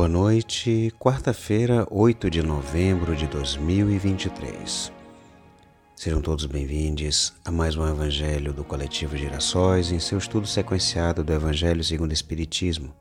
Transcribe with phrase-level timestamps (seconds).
[0.00, 0.90] boa noite.
[0.98, 4.90] Quarta-feira, 8 de novembro de 2023.
[5.94, 11.30] Sejam todos bem-vindos a mais um Evangelho do Coletivo Girassóis em seu estudo sequenciado do
[11.34, 12.94] Evangelho segundo o Espiritismo.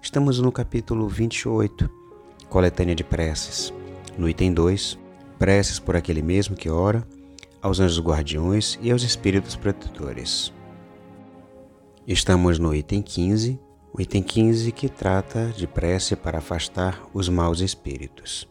[0.00, 1.90] Estamos no capítulo 28,
[2.48, 3.70] Coletânea de Preces.
[4.16, 4.98] No item 2,
[5.38, 7.06] Preces por aquele mesmo que ora,
[7.60, 10.54] aos anjos guardiões e aos espíritos protetores.
[12.06, 13.60] Estamos no item 15,
[13.98, 18.48] o item 15 que trata de prece para afastar os maus espíritos.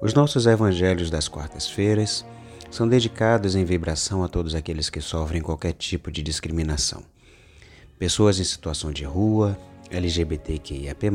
[0.00, 2.24] Os nossos evangelhos das quartas-feiras
[2.70, 7.02] são dedicados em vibração a todos aqueles que sofrem qualquer tipo de discriminação.
[7.98, 9.58] Pessoas em situação de rua,
[9.90, 11.10] LGBTQIAP+,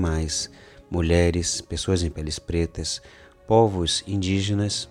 [0.91, 3.01] mulheres, pessoas em peles pretas,
[3.47, 4.87] povos indígenas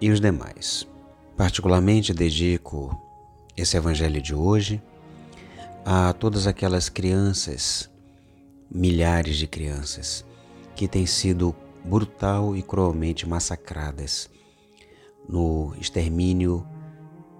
[0.00, 0.86] e os demais.
[1.36, 2.96] Particularmente dedico
[3.56, 4.80] esse evangelho de hoje
[5.92, 7.90] a todas aquelas crianças,
[8.70, 10.24] milhares de crianças,
[10.76, 11.52] que têm sido
[11.84, 14.30] brutal e cruelmente massacradas
[15.28, 16.64] no extermínio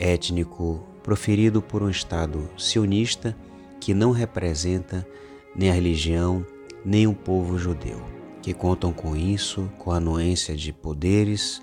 [0.01, 3.37] étnico proferido por um Estado sionista
[3.78, 5.06] que não representa
[5.55, 6.45] nem a religião
[6.84, 8.03] nem o povo judeu,
[8.43, 11.62] que contam com isso, com a anuência de poderes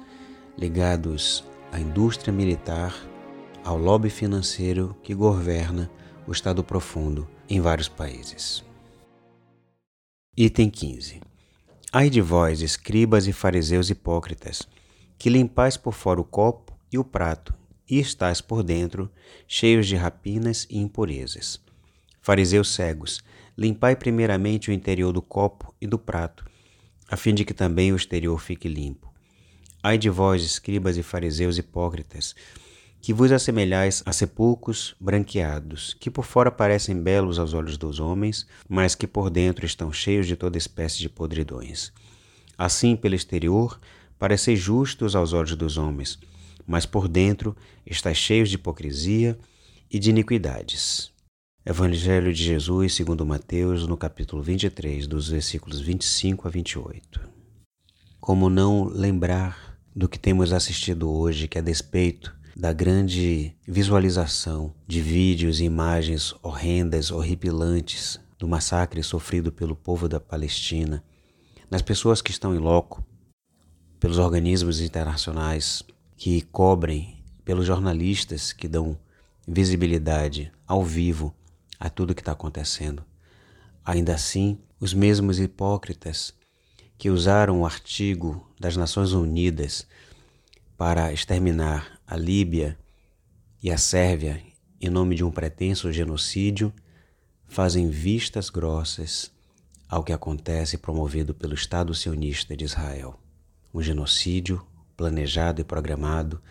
[0.57, 2.95] ligados à indústria militar,
[3.61, 5.91] ao lobby financeiro que governa
[6.27, 8.63] o estado profundo em vários países.
[10.35, 11.21] Item 15.
[11.91, 14.67] Ai de vós, escribas e fariseus hipócritas,
[15.17, 17.53] que limpais por fora o copo e o prato,
[17.89, 19.09] e estáis por dentro
[19.47, 21.59] cheios de rapinas e impurezas.
[22.21, 23.21] Fariseus cegos,
[23.57, 26.45] limpai primeiramente o interior do copo e do prato,
[27.09, 29.11] a fim de que também o exterior fique limpo.
[29.81, 32.35] Ai de vós, escribas e fariseus hipócritas,
[33.01, 38.45] que vos assemelhais a sepulcros branqueados, que por fora parecem belos aos olhos dos homens,
[38.67, 41.91] mas que por dentro estão cheios de toda espécie de podridões.
[42.57, 43.79] Assim, pelo exterior,
[44.17, 46.19] pareceis justos aos olhos dos homens,
[46.65, 47.55] mas por dentro
[47.85, 49.37] estáis cheios de hipocrisia
[49.89, 51.11] e de iniquidades.
[51.65, 57.21] Evangelho de Jesus segundo Mateus, no capítulo 23, dos versículos 25 a 28.
[58.19, 64.99] Como não lembrar do que temos assistido hoje, que a despeito da grande visualização de
[64.99, 71.03] vídeos e imagens horrendas, horripilantes do massacre sofrido pelo povo da Palestina,
[71.69, 73.05] nas pessoas que estão em loco,
[73.99, 75.83] pelos organismos internacionais
[76.15, 78.97] que cobrem, pelos jornalistas que dão
[79.47, 81.35] visibilidade ao vivo
[81.79, 83.05] a tudo que está acontecendo.
[83.85, 86.33] Ainda assim, os mesmos hipócritas
[86.97, 89.85] que usaram o artigo das Nações Unidas
[90.75, 92.79] para exterminar a Líbia
[93.61, 94.41] e a Sérvia
[94.79, 96.71] em nome de um pretenso genocídio,
[97.47, 99.31] fazem vistas grossas
[99.89, 103.19] ao que acontece promovido pelo Estado sionista de Israel.
[103.73, 106.41] Um genocídio planejado e programado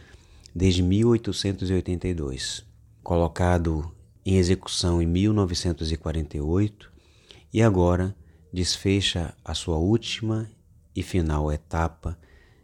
[0.55, 2.65] desde 1882,
[3.03, 3.93] colocado
[4.25, 6.91] em execução em 1948
[7.53, 8.17] e agora
[8.53, 10.51] desfecha a sua última
[10.95, 12.19] e final etapa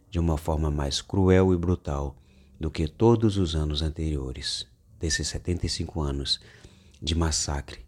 [0.09, 2.17] de uma forma mais cruel e brutal
[2.59, 4.67] do que todos os anos anteriores,
[4.99, 6.39] desses 75 anos
[7.01, 7.85] de massacre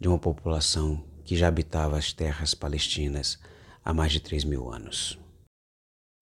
[0.00, 3.38] de uma população que já habitava as terras palestinas
[3.84, 5.18] há mais de 3 mil anos.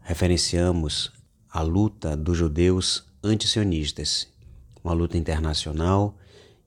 [0.03, 1.13] Referenciamos
[1.49, 4.29] a luta dos judeus antisionistas,
[4.83, 6.17] uma luta internacional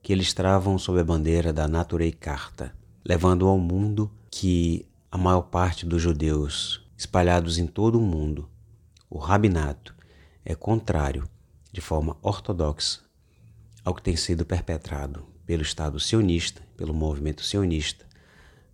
[0.01, 2.73] que eles travam sob a bandeira da Naturei Carta,
[3.03, 8.49] levando ao mundo que a maior parte dos judeus espalhados em todo o mundo
[9.09, 9.96] o rabinato
[10.49, 11.29] é contrário,
[11.73, 13.01] de forma ortodoxa,
[13.83, 18.05] ao que tem sido perpetrado pelo Estado sionista, pelo movimento sionista,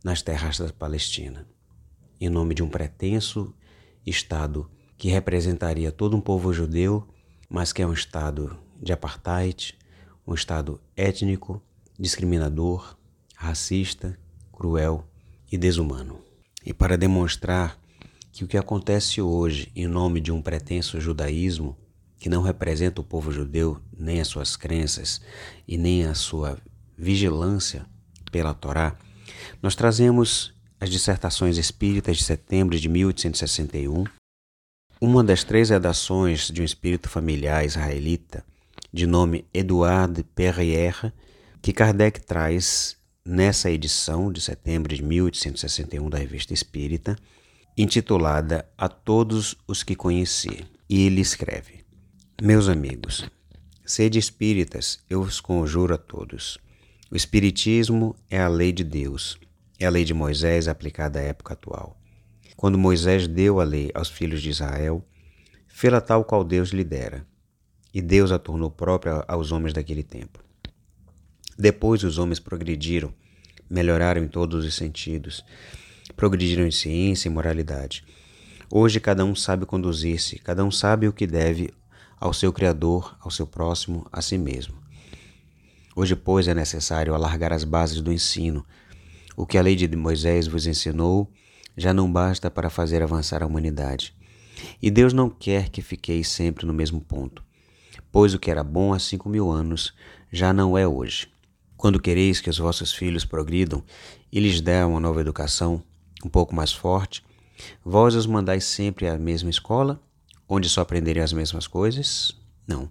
[0.04, 1.48] nas terras da Palestina,
[2.22, 3.52] em nome de um pretenso
[4.06, 4.70] Estado
[5.00, 7.08] que representaria todo um povo judeu,
[7.50, 9.76] mas que é um Estado de apartheid,
[10.28, 11.60] um Estado étnico,
[11.98, 12.96] discriminador,
[13.36, 14.16] racista,
[14.52, 15.08] cruel
[15.52, 16.22] e desumano.
[16.64, 17.80] E para demonstrar
[18.34, 21.78] que o que acontece hoje em nome de um pretenso judaísmo,
[22.18, 25.22] que não representa o povo judeu, nem as suas crenças
[25.68, 26.58] e nem a sua
[26.98, 27.86] vigilância
[28.32, 28.98] pela Torá,
[29.62, 34.06] nós trazemos as dissertações espíritas de setembro de 1861,
[35.00, 38.44] uma das três redações de um espírito familiar israelita,
[38.92, 41.14] de nome Edouard Perrier,
[41.62, 47.16] que Kardec traz nessa edição de setembro de 1861 da Revista Espírita,
[47.78, 50.66] intitulada A Todos os que Conheci.
[50.90, 51.84] E ele escreve:
[52.42, 53.30] Meus amigos,
[53.86, 56.60] sede espíritas, eu vos conjuro a todos.
[57.10, 59.38] O Espiritismo é a lei de Deus,
[59.80, 62.00] é a lei de Moisés aplicada à época atual.
[62.56, 65.04] Quando Moisés deu a lei aos filhos de Israel,
[65.68, 67.26] fê-la tal qual Deus lhe dera,
[67.94, 70.40] e Deus a tornou própria aos homens daquele tempo.
[71.58, 73.14] Depois os homens progrediram,
[73.70, 75.44] melhoraram em todos os sentidos,
[76.16, 78.04] progrediram em ciência e moralidade.
[78.72, 81.74] Hoje cada um sabe conduzir-se, cada um sabe o que deve
[82.20, 84.76] ao seu Criador, ao seu próximo, a si mesmo.
[85.96, 88.66] Hoje, pois, é necessário alargar as bases do ensino.
[89.36, 91.32] O que a lei de Moisés vos ensinou
[91.78, 94.16] já não basta para fazer avançar a humanidade.
[94.82, 97.44] E Deus não quer que fiqueis sempre no mesmo ponto,
[98.12, 99.94] pois o que era bom há cinco mil anos
[100.32, 101.28] já não é hoje.
[101.76, 103.84] Quando quereis que os vossos filhos progridam
[104.32, 105.84] e lhes der uma nova educação,
[106.24, 107.24] um pouco mais forte,
[107.84, 110.02] vós os mandais sempre à mesma escola,
[110.48, 112.32] onde só aprenderem as mesmas coisas?
[112.68, 112.90] Não.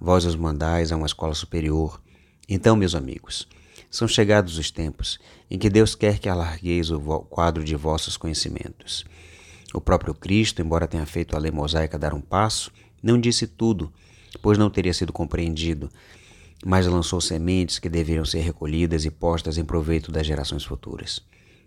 [0.00, 2.00] Vós os mandais a uma escola superior.
[2.48, 3.48] Então, meus amigos,
[3.90, 5.18] são chegados os tempos
[5.50, 9.04] em que Deus quer que alargueis o quadro de vossos conhecimentos.
[9.74, 12.70] O próprio Cristo, embora tenha feito a lei mosaica dar um passo,
[13.02, 13.92] não disse tudo,
[14.40, 15.90] pois não teria sido compreendido,
[16.64, 21.22] mas lançou sementes que deveriam ser recolhidas e postas em proveito das gerações futuras.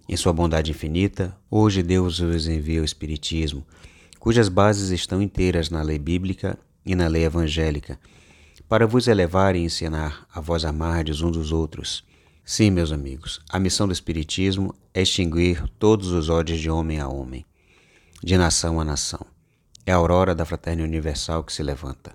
[0.08, 3.66] Em sua bondade infinita, hoje Deus vos envia o Espiritismo,
[4.20, 8.00] cujas bases estão inteiras na lei bíblica e na lei evangélica,
[8.68, 12.04] para vos elevar e ensinar a vós amardes uns dos outros.
[12.44, 17.08] Sim, meus amigos, a missão do Espiritismo é extinguir todos os ódios de homem a
[17.08, 17.46] homem,
[18.24, 19.26] de nação a nação.
[19.86, 22.14] É a aurora da fraternidade universal que se levanta.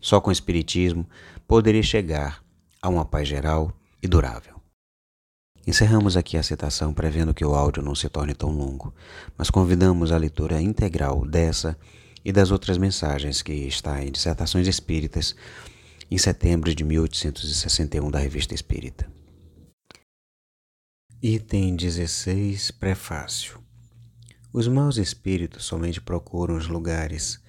[0.00, 1.08] Só com o Espiritismo
[1.46, 2.42] poderia chegar
[2.82, 3.72] a uma paz geral
[4.02, 4.55] e durável.
[5.66, 8.94] Encerramos aqui a citação prevendo que o áudio não se torne tão longo,
[9.36, 11.76] mas convidamos a leitura integral dessa
[12.24, 15.34] e das outras mensagens que está em Dissertações Espíritas
[16.08, 19.10] em setembro de 1861 da Revista Espírita.
[21.20, 23.58] Item 16 Prefácio
[24.52, 27.42] Os maus espíritos somente procuram os lugares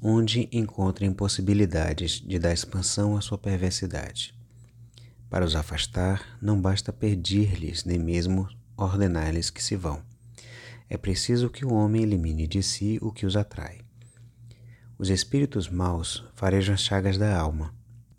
[0.00, 4.37] onde encontrem possibilidades de dar expansão à sua perversidade.
[5.30, 10.02] Para os afastar, não basta pedir-lhes, nem mesmo ordenar-lhes que se vão.
[10.88, 13.80] É preciso que o homem elimine de si o que os atrai.
[14.98, 17.74] Os espíritos maus farejam as chagas da alma,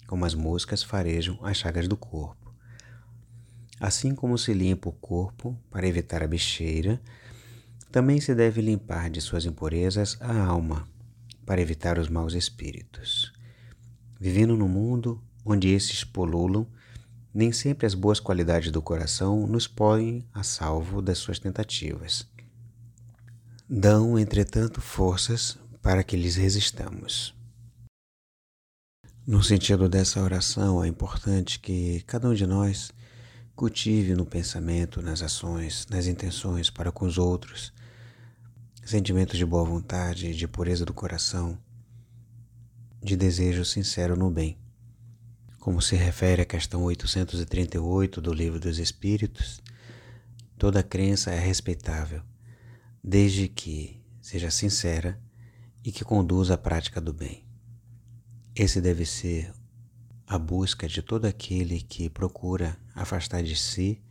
[0.06, 2.54] como as moscas farejam as chagas do corpo.
[3.80, 7.02] Assim como se limpa o corpo para evitar a bicheira,
[7.92, 10.88] também se deve limpar de suas impurezas a alma,
[11.44, 13.34] para evitar os maus espíritos.
[14.20, 16.68] Vivendo no mundo onde esses polulam,
[17.40, 22.28] nem sempre as boas qualidades do coração nos põem a salvo das suas tentativas.
[23.70, 27.34] Dão, entretanto, forças para que lhes resistamos.
[29.26, 32.92] No sentido dessa oração, é importante que cada um de nós
[33.56, 37.72] cultive no pensamento, nas ações, nas intenções para com os outros,
[38.84, 41.58] sentimentos de boa vontade, de pureza do coração,
[43.02, 44.58] de desejo sincero no bem.
[45.60, 49.62] Como se refere à questão 838 do Livro dos Espíritos,
[50.58, 52.22] toda crença é respeitável,
[53.04, 55.20] desde que seja sincera
[55.84, 57.44] e que conduza à prática do bem.
[58.56, 59.54] Esse deve ser
[60.26, 64.02] a busca de todo aquele que procura afastar de si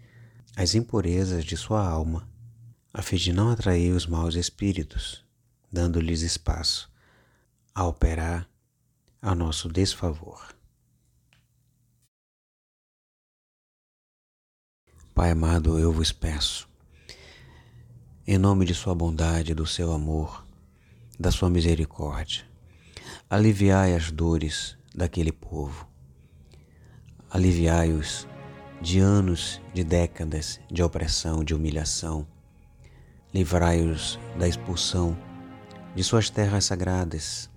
[0.55, 2.29] as impurezas de sua alma,
[2.93, 5.25] a fim de não atrair os maus espíritos,
[5.73, 6.93] dando-lhes espaço
[7.75, 8.47] a operar
[9.23, 10.58] a nosso desfavor.
[15.19, 16.69] Pai amado, eu vos peço,
[18.25, 20.47] em nome de Sua bondade, do seu amor,
[21.19, 22.45] da Sua misericórdia,
[23.29, 25.89] aliviai as dores daquele povo,
[27.29, 28.29] aliviai-os
[28.81, 32.25] de anos, de décadas de opressão, de humilhação,
[33.35, 35.19] livrai-os da expulsão
[35.97, 37.51] de suas terras sagradas,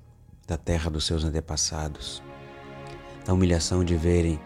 [0.47, 2.23] da terra dos seus antepassados,
[3.23, 4.39] da humilhação de verem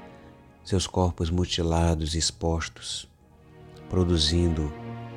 [0.65, 3.07] seus corpos mutilados e expostos,
[3.87, 4.73] produzindo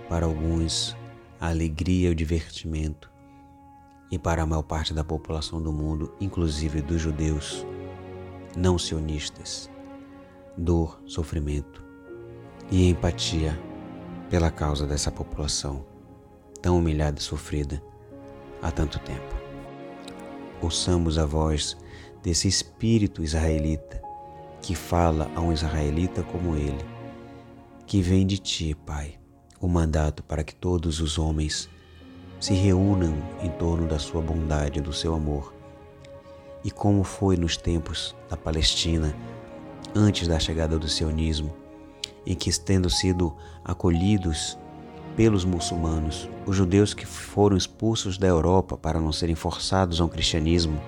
[0.06, 0.94] para alguns
[1.40, 3.10] a alegria e o divertimento,
[4.10, 7.66] e para a maior parte da população do mundo, inclusive dos judeus,
[8.54, 9.70] não sionistas,
[10.54, 11.82] dor, sofrimento
[12.70, 13.58] e empatia
[14.28, 15.86] pela causa dessa população
[16.60, 17.82] tão humilhada e sofrida
[18.60, 19.34] há tanto tempo.
[20.60, 21.74] Ouçamos a voz
[22.22, 24.07] desse espírito israelita
[24.60, 26.84] que fala a um israelita como ele,
[27.86, 29.14] que vem de ti, Pai,
[29.60, 31.68] o mandato para que todos os homens
[32.40, 35.54] se reúnam em torno da sua bondade e do seu amor.
[36.64, 39.14] E como foi nos tempos da Palestina,
[39.94, 41.54] antes da chegada do sionismo,
[42.26, 43.34] em que, tendo sido
[43.64, 44.58] acolhidos
[45.16, 50.80] pelos muçulmanos, os judeus que foram expulsos da Europa para não serem forçados ao cristianismo,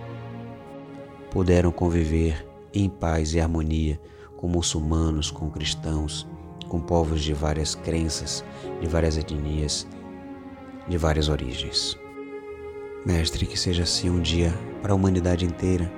[1.31, 4.01] puderam conviver em paz e harmonia
[4.37, 6.27] com muçulmanos, com cristãos,
[6.69, 8.45] com povos de várias crenças,
[8.81, 9.87] de várias etnias,
[10.89, 11.99] de várias origens.
[13.05, 15.91] Mestre, que seja assim um dia para a humanidade inteira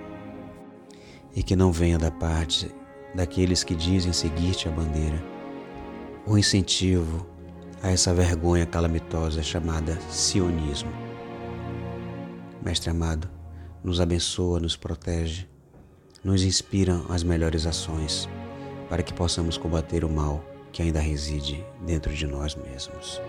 [1.34, 2.70] e que não venha da parte
[3.14, 5.22] daqueles que dizem seguir-te a bandeira
[6.26, 7.26] o incentivo
[7.82, 10.92] a essa vergonha calamitosa chamada sionismo.
[12.64, 13.28] Mestre amado,
[13.82, 15.48] nos abençoa, nos protege,
[16.24, 18.28] nos inspira as melhores ações
[18.88, 23.20] para que possamos combater o mal que ainda reside dentro de nós mesmos.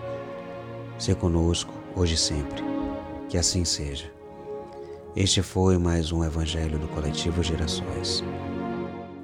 [0.98, 2.62] Se conosco, hoje e sempre.
[3.28, 4.10] Que assim seja.
[5.16, 8.22] Este foi mais um Evangelho do Coletivo Gerações.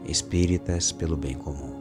[0.05, 1.80] Espíritas pelo Bem Comum.